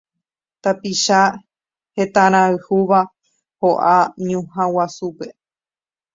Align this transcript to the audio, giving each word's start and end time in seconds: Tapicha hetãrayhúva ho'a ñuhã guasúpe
Tapicha 0.63 1.19
hetãrayhúva 1.95 2.99
ho'a 3.59 3.97
ñuhã 4.27 4.63
guasúpe 4.73 5.25